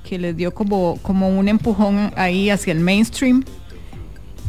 que 0.05 0.19
les 0.19 0.37
dio 0.37 0.53
como, 0.53 0.99
como 1.03 1.29
un 1.29 1.49
empujón 1.49 2.13
ahí 2.17 2.51
hacia 2.51 2.73
el 2.73 2.81
mainstream. 2.81 3.45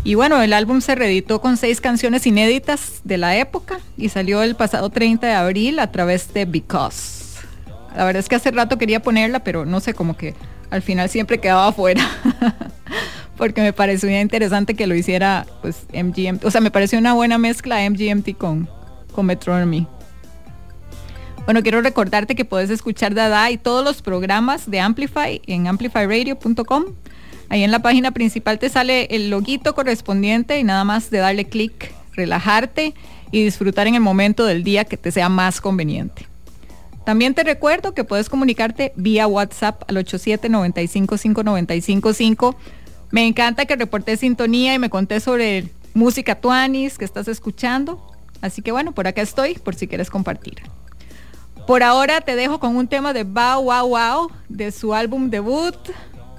Y 0.03 0.16
bueno, 0.16 0.41
el 0.41 0.53
álbum 0.53 0.82
se 0.82 0.95
reeditó 0.95 1.41
con 1.41 1.57
seis 1.57 1.80
canciones 1.80 2.26
inéditas 2.26 3.01
de 3.03 3.18
la 3.18 3.38
época 3.38 3.80
y 3.97 4.09
salió 4.09 4.41
el 4.41 4.55
pasado 4.55 4.89
30 4.89 5.28
de 5.28 5.34
abril 5.34 5.80
a 5.80 5.91
través 5.91 6.34
de 6.34 6.45
Because. 6.45 7.39
La 7.95 8.05
verdad 8.05 8.22
es 8.22 8.30
que 8.30 8.36
hace 8.36 8.51
rato 8.51 8.78
quería 8.78 9.01
ponerla, 9.01 9.43
pero 9.43 9.66
no 9.66 9.80
sé, 9.80 9.93
como 9.93 10.18
que 10.18 10.34
al 10.72 10.82
final 10.82 11.09
siempre 11.09 11.39
quedaba 11.39 11.67
afuera. 11.67 12.03
Porque 13.38 13.61
me 13.61 13.74
pareció 13.74 14.09
interesante 14.09 14.76
que 14.76 14.88
lo 14.88 14.95
hiciera 14.95 15.45
pues 15.61 15.86
MGMT. 15.93 16.45
O 16.45 16.51
sea, 16.51 16.61
me 16.61 16.72
pareció 16.72 16.97
una 16.97 17.13
buena 17.13 17.38
mezcla 17.38 17.88
MGMT 17.89 18.38
con, 18.38 18.69
con 19.11 19.26
Metronomy. 19.26 19.88
Bueno, 21.45 21.63
quiero 21.63 21.82
recordarte 21.82 22.36
que 22.36 22.45
puedes 22.45 22.69
escuchar 22.69 23.15
Dada 23.15 23.49
y 23.49 23.57
todos 23.57 23.84
los 23.84 24.01
programas 24.01 24.69
de 24.69 24.80
Amplify 24.80 25.41
en 25.47 25.67
amplifyradio.com. 25.67 26.86
Ahí 27.49 27.63
en 27.63 27.72
la 27.72 27.80
página 27.80 28.11
principal 28.11 28.59
te 28.59 28.69
sale 28.69 29.07
el 29.09 29.30
loguito 29.30 29.76
correspondiente 29.76 30.59
y 30.59 30.63
nada 30.63 30.84
más 30.84 31.09
de 31.09 31.17
darle 31.17 31.45
clic, 31.45 31.93
relajarte 32.13 32.93
y 33.32 33.43
disfrutar 33.43 33.88
en 33.88 33.95
el 33.95 34.01
momento 34.01 34.45
del 34.45 34.63
día 34.63 34.86
que 34.86 34.97
te 34.97 35.11
sea 35.11 35.30
más 35.30 35.59
conveniente. 35.59 36.31
También 37.12 37.34
te 37.34 37.43
recuerdo 37.43 37.93
que 37.93 38.05
puedes 38.05 38.30
comunicarte 38.30 38.93
vía 38.95 39.28
WhatsApp 39.28 39.84
al 39.89 39.97
87-95-595-5. 39.97 42.55
Me 43.09 43.28
encanta 43.28 43.66
que 43.66 43.76
reportes 43.76 44.22
sintonía 44.22 44.74
y 44.74 44.80
me 44.80 44.89
contés 44.89 45.24
sobre 45.24 45.70
música 45.93 46.36
tuanis 46.36 46.97
que 46.97 47.03
estás 47.03 47.28
escuchando. 47.28 48.01
Así 48.39 48.62
que 48.62 48.72
bueno, 48.72 48.93
por 48.93 49.09
acá 49.09 49.22
estoy 49.22 49.55
por 49.55 49.76
si 49.76 49.89
quieres 49.89 50.09
compartir. 50.09 50.62
Por 51.68 51.84
ahora 51.84 52.22
te 52.22 52.38
dejo 52.38 52.62
con 52.62 52.78
un 52.78 52.88
tema 52.88 53.12
de 53.12 53.26
Bow 53.26 53.64
Wow 53.64 53.89
Wow 53.89 54.32
de 54.47 54.72
su 54.72 54.93
álbum 54.93 55.30
debut. 55.30 55.76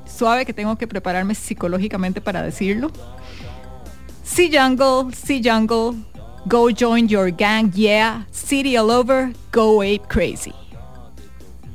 Suave 0.07 0.47
que 0.47 0.55
tengo 0.55 0.79
que 0.79 0.87
prepararme 0.87 1.35
psicológicamente 1.35 2.23
para 2.23 2.43
decirlo. 2.43 2.91
See 4.25 4.51
Jungle, 4.51 5.15
See 5.15 5.43
Jungle, 5.45 5.99
Go 6.49 6.73
join 6.73 7.09
your 7.09 7.31
gang, 7.31 7.71
yeah. 7.73 8.23
City 8.31 8.79
all 8.79 8.91
over, 8.91 9.35
go 9.53 9.83
ape 9.83 10.09
crazy. 10.09 10.55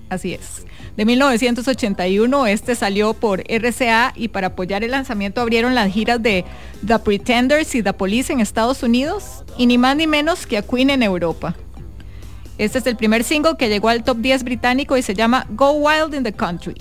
Así 0.10 0.34
es. 0.34 0.66
De 0.96 1.06
1981, 1.06 2.48
este 2.48 2.76
salió 2.76 3.14
por 3.14 3.44
RCA 3.48 4.14
y 4.16 4.30
para 4.30 4.48
apoyar 4.48 4.84
el 4.84 4.92
lanzamiento 4.92 5.42
abrieron 5.42 5.76
las 5.76 5.92
giras 5.92 6.22
de 6.22 6.46
The 6.86 7.00
Pretenders 7.00 7.76
y 7.76 7.84
The 7.84 7.94
Police 7.94 8.34
en 8.34 8.40
Estados 8.40 8.84
Unidos 8.84 9.44
y 9.58 9.68
ni 9.68 9.78
más 9.78 9.96
ni 9.96 10.08
menos 10.08 10.48
que 10.48 10.58
a 10.58 10.62
Queen 10.62 10.90
en 10.90 11.04
Europa. 11.04 11.56
Este 12.58 12.80
es 12.80 12.88
el 12.88 12.96
primer 12.96 13.24
single 13.24 13.56
que 13.58 13.70
llegó 13.70 13.90
al 13.90 14.04
top 14.04 14.18
10 14.18 14.44
británico 14.44 14.98
y 14.98 15.04
se 15.04 15.14
llama 15.14 15.46
Go 15.50 15.74
Wild 15.74 16.16
in 16.16 16.24
the 16.24 16.34
Country. 16.34 16.76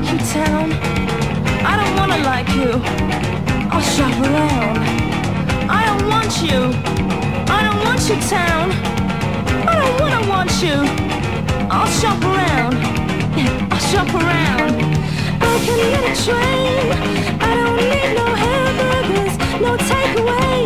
Like 0.00 0.12
you, 0.12 0.18
town. 0.32 0.72
I 1.62 1.76
don't 1.76 1.94
wanna 1.96 2.22
like 2.24 2.48
you. 2.54 2.80
I'll 3.70 3.82
shop 3.82 4.12
around. 4.20 4.78
I 5.68 5.84
don't 5.84 6.08
want 6.08 6.42
you. 6.42 6.58
I 7.48 7.60
don't 7.66 7.80
want 7.84 8.00
you, 8.08 8.16
town. 8.28 8.70
I 9.68 9.74
don't 9.80 10.00
wanna 10.00 10.28
want 10.28 10.50
you. 10.62 10.78
I'll 11.70 11.90
shop 12.00 12.22
around. 12.24 12.76
I'll 13.72 13.84
shop 13.90 14.08
around. 14.14 14.72
I 15.42 15.58
can 15.64 15.78
get 15.92 16.04
a 16.10 16.24
train. 16.24 16.86
I 17.40 17.50
don't 17.58 17.76
need 17.76 18.14
no 18.20 18.26
hamburgers, 18.44 19.34
no 19.60 19.76
takeaway. 19.90 20.60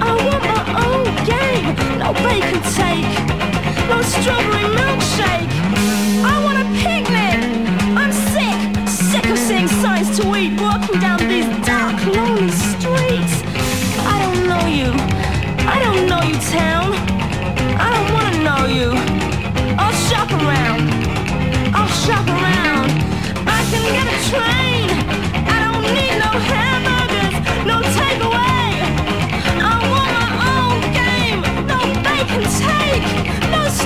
I 0.00 0.12
want 0.26 0.42
my 0.52 0.62
own 0.86 1.04
game, 1.28 1.66
no 1.98 2.12
bacon 2.24 2.60
take, 2.76 3.10
no 3.88 4.00
strawberry 4.02 4.64
milkshake. 4.64 4.89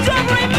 No 0.07 0.54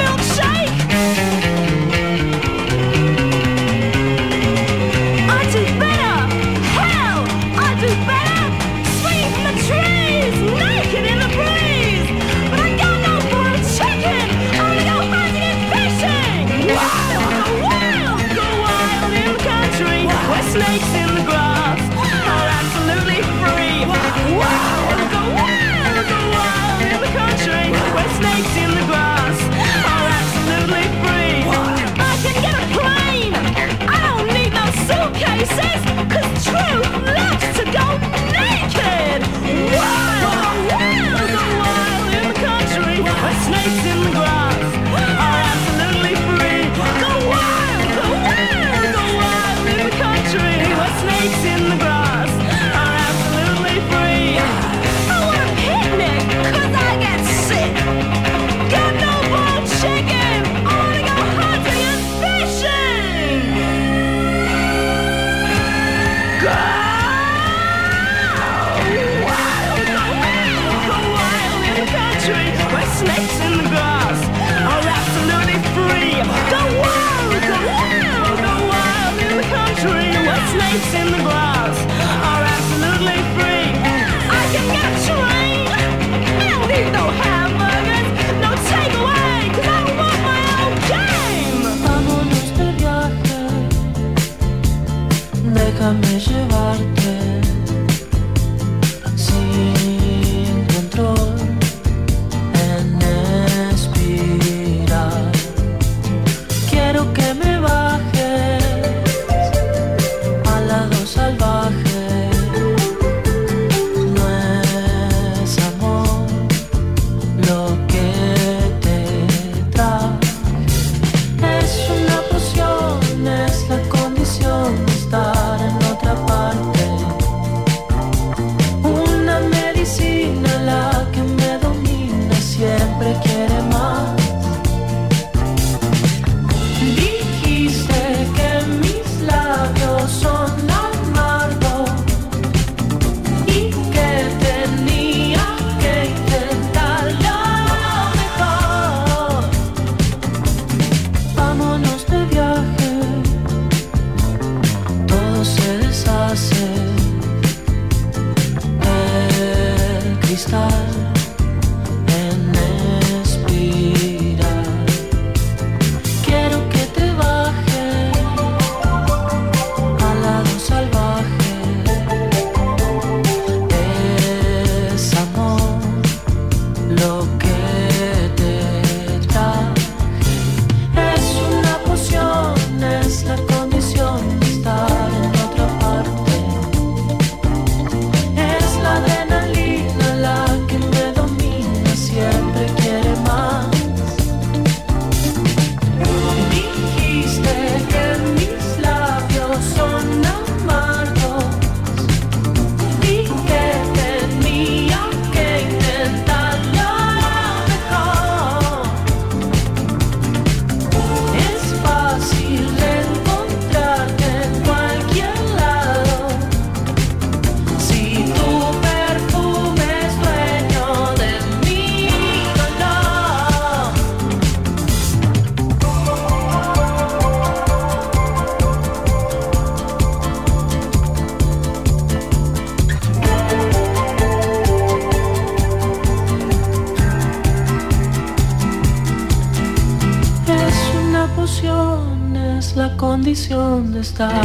stars. 244.06 244.45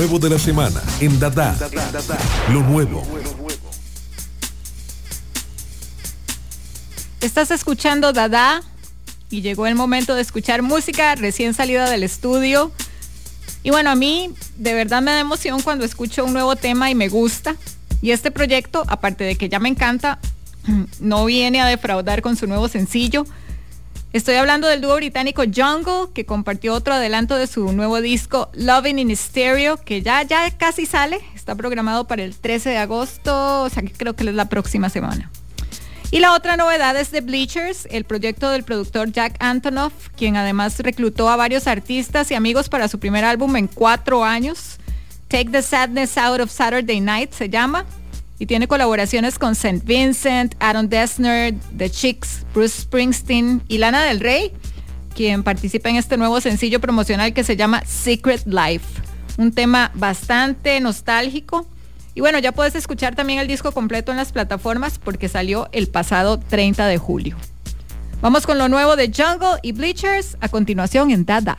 Nuevo 0.00 0.18
de 0.18 0.30
la 0.30 0.38
semana 0.38 0.82
en 1.00 1.20
Dada. 1.20 1.54
Lo 2.50 2.62
nuevo. 2.62 3.06
Estás 7.20 7.50
escuchando 7.50 8.14
Dada 8.14 8.62
y 9.28 9.42
llegó 9.42 9.66
el 9.66 9.74
momento 9.74 10.14
de 10.14 10.22
escuchar 10.22 10.62
música 10.62 11.16
recién 11.16 11.52
salida 11.52 11.90
del 11.90 12.02
estudio. 12.02 12.72
Y 13.62 13.68
bueno, 13.68 13.90
a 13.90 13.94
mí 13.94 14.32
de 14.56 14.72
verdad 14.72 15.02
me 15.02 15.10
da 15.10 15.20
emoción 15.20 15.60
cuando 15.60 15.84
escucho 15.84 16.24
un 16.24 16.32
nuevo 16.32 16.56
tema 16.56 16.90
y 16.90 16.94
me 16.94 17.10
gusta. 17.10 17.56
Y 18.00 18.12
este 18.12 18.30
proyecto, 18.30 18.84
aparte 18.88 19.24
de 19.24 19.36
que 19.36 19.50
ya 19.50 19.58
me 19.58 19.68
encanta, 19.68 20.18
no 21.00 21.26
viene 21.26 21.60
a 21.60 21.66
defraudar 21.66 22.22
con 22.22 22.36
su 22.36 22.46
nuevo 22.46 22.68
sencillo. 22.68 23.26
Estoy 24.12 24.34
hablando 24.34 24.66
del 24.66 24.80
dúo 24.80 24.96
británico 24.96 25.44
Jungle, 25.44 26.12
que 26.12 26.26
compartió 26.26 26.74
otro 26.74 26.94
adelanto 26.94 27.36
de 27.36 27.46
su 27.46 27.72
nuevo 27.72 28.00
disco 28.00 28.50
Loving 28.54 28.98
in 28.98 29.16
Stereo, 29.16 29.76
que 29.76 30.02
ya, 30.02 30.24
ya 30.24 30.50
casi 30.50 30.84
sale. 30.84 31.20
Está 31.36 31.54
programado 31.54 32.08
para 32.08 32.24
el 32.24 32.36
13 32.36 32.70
de 32.70 32.78
agosto, 32.78 33.62
o 33.62 33.70
sea 33.70 33.84
que 33.84 33.92
creo 33.92 34.16
que 34.16 34.24
es 34.24 34.34
la 34.34 34.48
próxima 34.48 34.88
semana. 34.90 35.30
Y 36.10 36.18
la 36.18 36.34
otra 36.34 36.56
novedad 36.56 36.96
es 36.96 37.10
The 37.10 37.20
Bleachers, 37.20 37.86
el 37.88 38.02
proyecto 38.02 38.50
del 38.50 38.64
productor 38.64 39.12
Jack 39.12 39.36
Antonoff, 39.38 39.92
quien 40.16 40.36
además 40.36 40.76
reclutó 40.80 41.28
a 41.28 41.36
varios 41.36 41.68
artistas 41.68 42.32
y 42.32 42.34
amigos 42.34 42.68
para 42.68 42.88
su 42.88 42.98
primer 42.98 43.24
álbum 43.24 43.54
en 43.54 43.68
cuatro 43.68 44.24
años. 44.24 44.78
Take 45.28 45.50
the 45.52 45.62
Sadness 45.62 46.18
Out 46.18 46.40
of 46.40 46.50
Saturday 46.50 47.00
Night 47.00 47.32
se 47.32 47.48
llama. 47.48 47.86
Y 48.40 48.46
tiene 48.46 48.66
colaboraciones 48.66 49.38
con 49.38 49.52
St. 49.52 49.82
Vincent, 49.84 50.54
Aaron 50.60 50.88
Dessner, 50.88 51.54
The 51.76 51.90
Chicks, 51.90 52.46
Bruce 52.54 52.80
Springsteen 52.80 53.62
y 53.68 53.76
Lana 53.76 54.02
del 54.02 54.18
Rey, 54.18 54.52
quien 55.14 55.42
participa 55.42 55.90
en 55.90 55.96
este 55.96 56.16
nuevo 56.16 56.40
sencillo 56.40 56.80
promocional 56.80 57.34
que 57.34 57.44
se 57.44 57.56
llama 57.56 57.84
Secret 57.84 58.46
Life. 58.46 58.86
Un 59.36 59.52
tema 59.52 59.92
bastante 59.94 60.80
nostálgico. 60.80 61.66
Y 62.14 62.22
bueno, 62.22 62.38
ya 62.38 62.52
puedes 62.52 62.74
escuchar 62.74 63.14
también 63.14 63.40
el 63.40 63.46
disco 63.46 63.72
completo 63.72 64.10
en 64.10 64.16
las 64.16 64.32
plataformas 64.32 64.98
porque 64.98 65.28
salió 65.28 65.68
el 65.72 65.88
pasado 65.88 66.40
30 66.40 66.86
de 66.86 66.96
julio. 66.96 67.36
Vamos 68.22 68.46
con 68.46 68.56
lo 68.56 68.70
nuevo 68.70 68.96
de 68.96 69.12
Jungle 69.14 69.60
y 69.62 69.72
Bleachers 69.72 70.38
a 70.40 70.48
continuación 70.48 71.10
en 71.10 71.26
Dada. 71.26 71.58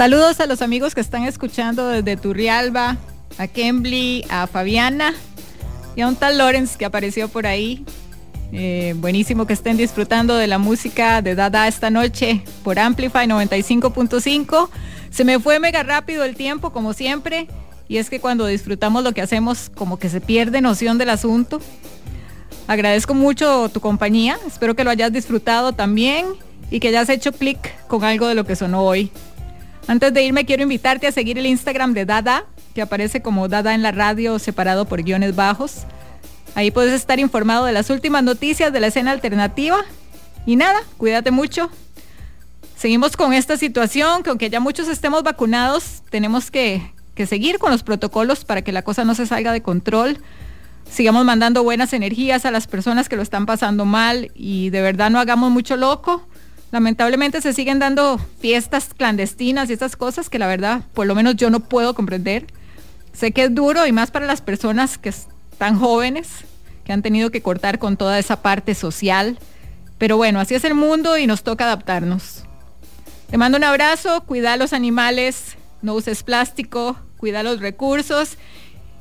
Saludos 0.00 0.40
a 0.40 0.46
los 0.46 0.62
amigos 0.62 0.94
que 0.94 1.02
están 1.02 1.24
escuchando 1.24 1.86
desde 1.88 2.16
Turrialba, 2.16 2.96
a 3.36 3.46
Kembly, 3.46 4.24
a 4.30 4.46
Fabiana 4.46 5.12
y 5.94 6.00
a 6.00 6.08
un 6.08 6.16
tal 6.16 6.38
Lawrence 6.38 6.78
que 6.78 6.86
apareció 6.86 7.28
por 7.28 7.46
ahí. 7.46 7.84
Eh, 8.50 8.94
buenísimo 8.96 9.46
que 9.46 9.52
estén 9.52 9.76
disfrutando 9.76 10.36
de 10.36 10.46
la 10.46 10.56
música 10.56 11.20
de 11.20 11.34
Dada 11.34 11.68
esta 11.68 11.90
noche 11.90 12.42
por 12.64 12.78
Amplify 12.78 13.26
95.5. 13.26 14.70
Se 15.10 15.24
me 15.24 15.38
fue 15.38 15.58
mega 15.58 15.82
rápido 15.82 16.24
el 16.24 16.34
tiempo, 16.34 16.72
como 16.72 16.94
siempre, 16.94 17.46
y 17.86 17.98
es 17.98 18.08
que 18.08 18.20
cuando 18.20 18.46
disfrutamos 18.46 19.04
lo 19.04 19.12
que 19.12 19.20
hacemos, 19.20 19.70
como 19.74 19.98
que 19.98 20.08
se 20.08 20.22
pierde 20.22 20.62
noción 20.62 20.96
del 20.96 21.10
asunto. 21.10 21.60
Agradezco 22.68 23.12
mucho 23.12 23.68
tu 23.68 23.80
compañía, 23.80 24.38
espero 24.46 24.74
que 24.74 24.82
lo 24.82 24.88
hayas 24.88 25.12
disfrutado 25.12 25.74
también 25.74 26.24
y 26.70 26.80
que 26.80 26.88
hayas 26.88 27.10
hecho 27.10 27.32
clic 27.32 27.58
con 27.86 28.02
algo 28.02 28.28
de 28.28 28.34
lo 28.34 28.46
que 28.46 28.56
sonó 28.56 28.82
hoy. 28.82 29.12
Antes 29.86 30.12
de 30.14 30.22
irme 30.22 30.44
quiero 30.44 30.62
invitarte 30.62 31.06
a 31.06 31.12
seguir 31.12 31.38
el 31.38 31.46
Instagram 31.46 31.94
de 31.94 32.04
Dada, 32.04 32.44
que 32.74 32.82
aparece 32.82 33.22
como 33.22 33.48
Dada 33.48 33.74
en 33.74 33.82
la 33.82 33.92
radio 33.92 34.38
separado 34.38 34.84
por 34.84 35.02
guiones 35.02 35.34
bajos. 35.34 35.84
Ahí 36.54 36.70
puedes 36.70 36.92
estar 36.92 37.18
informado 37.18 37.64
de 37.64 37.72
las 37.72 37.90
últimas 37.90 38.22
noticias 38.22 38.72
de 38.72 38.80
la 38.80 38.88
escena 38.88 39.12
alternativa. 39.12 39.78
Y 40.46 40.56
nada, 40.56 40.80
cuídate 40.96 41.30
mucho. 41.30 41.70
Seguimos 42.76 43.16
con 43.16 43.32
esta 43.32 43.56
situación, 43.56 44.22
que 44.22 44.30
aunque 44.30 44.50
ya 44.50 44.58
muchos 44.58 44.88
estemos 44.88 45.22
vacunados, 45.22 46.02
tenemos 46.10 46.50
que, 46.50 46.92
que 47.14 47.26
seguir 47.26 47.58
con 47.58 47.70
los 47.70 47.82
protocolos 47.82 48.44
para 48.44 48.62
que 48.62 48.72
la 48.72 48.82
cosa 48.82 49.04
no 49.04 49.14
se 49.14 49.26
salga 49.26 49.52
de 49.52 49.62
control. 49.62 50.18
Sigamos 50.90 51.24
mandando 51.24 51.62
buenas 51.62 51.92
energías 51.92 52.46
a 52.46 52.50
las 52.50 52.66
personas 52.66 53.08
que 53.08 53.16
lo 53.16 53.22
están 53.22 53.46
pasando 53.46 53.84
mal 53.84 54.30
y 54.34 54.70
de 54.70 54.80
verdad 54.80 55.10
no 55.10 55.20
hagamos 55.20 55.50
mucho 55.50 55.76
loco. 55.76 56.26
Lamentablemente 56.72 57.40
se 57.40 57.52
siguen 57.52 57.78
dando 57.78 58.18
fiestas 58.38 58.90
clandestinas 58.96 59.68
y 59.68 59.72
estas 59.72 59.96
cosas 59.96 60.30
que 60.30 60.38
la 60.38 60.46
verdad, 60.46 60.82
por 60.94 61.06
lo 61.06 61.14
menos 61.14 61.36
yo 61.36 61.50
no 61.50 61.60
puedo 61.60 61.94
comprender. 61.94 62.46
Sé 63.12 63.32
que 63.32 63.44
es 63.44 63.54
duro 63.54 63.86
y 63.86 63.92
más 63.92 64.10
para 64.10 64.26
las 64.26 64.40
personas 64.40 64.96
que 64.96 65.08
están 65.08 65.78
jóvenes, 65.78 66.28
que 66.84 66.92
han 66.92 67.02
tenido 67.02 67.30
que 67.30 67.42
cortar 67.42 67.78
con 67.78 67.96
toda 67.96 68.18
esa 68.18 68.40
parte 68.42 68.74
social. 68.74 69.38
Pero 69.98 70.16
bueno, 70.16 70.38
así 70.38 70.54
es 70.54 70.64
el 70.64 70.74
mundo 70.74 71.18
y 71.18 71.26
nos 71.26 71.42
toca 71.42 71.64
adaptarnos. 71.64 72.44
Te 73.28 73.36
mando 73.36 73.58
un 73.58 73.64
abrazo, 73.64 74.22
cuida 74.22 74.52
a 74.52 74.56
los 74.56 74.72
animales, 74.72 75.56
no 75.82 75.94
uses 75.94 76.22
plástico, 76.22 76.96
cuida 77.16 77.42
los 77.42 77.60
recursos 77.60 78.38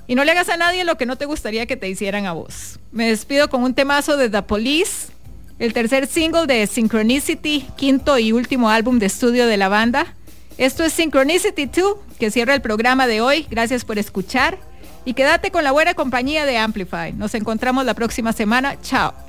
y 0.08 0.16
no 0.16 0.24
le 0.24 0.32
hagas 0.32 0.50
a 0.50 0.58
nadie 0.58 0.84
lo 0.84 0.98
que 0.98 1.06
no 1.06 1.18
te 1.18 1.26
gustaría 1.26 1.68
que 1.68 1.78
te 1.78 1.88
hicieran 1.88 2.26
a 2.26 2.34
vos. 2.34 2.80
Me 2.92 3.08
despido 3.08 3.50
con 3.50 3.64
un 3.64 3.76
temazo 3.76 4.18
de 4.18 4.30
The 4.30 4.42
Police, 4.42 5.12
el 5.60 5.74
tercer 5.74 6.08
single 6.08 6.48
de 6.48 6.66
Synchronicity, 6.66 7.68
quinto 7.76 8.18
y 8.18 8.32
último 8.32 8.70
álbum 8.70 8.98
de 8.98 9.06
estudio 9.06 9.46
de 9.46 9.58
la 9.58 9.70
banda. 9.70 10.16
Esto 10.58 10.84
es 10.84 10.94
Synchronicity 10.94 11.68
2, 11.68 11.96
que 12.18 12.32
cierra 12.32 12.56
el 12.56 12.62
programa 12.62 13.08
de 13.08 13.22
hoy. 13.22 13.46
Gracias 13.50 13.86
por 13.86 14.00
escuchar 14.00 14.58
y 15.06 15.14
quédate 15.14 15.52
con 15.52 15.64
la 15.64 15.72
buena 15.72 15.94
compañía 15.94 16.46
de 16.46 16.58
Amplify. 16.58 17.14
Nos 17.14 17.36
encontramos 17.36 17.86
la 17.86 17.94
próxima 17.94 18.34
semana. 18.34 18.80
Chao. 18.82 19.29